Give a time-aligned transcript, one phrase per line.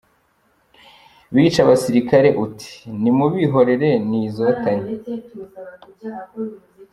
[1.33, 4.91] –Bica abasirikare uti “nimubihorere ni izotanye”